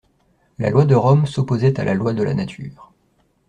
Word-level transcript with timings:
La 0.57 0.71
loi 0.71 0.85
de 0.85 0.95
Rome 0.95 1.27
s'opposait 1.27 1.79
à 1.79 1.83
la 1.83 1.93
loi 1.93 2.13
de 2.13 2.23
la 2.23 2.33
nature. 2.33 2.91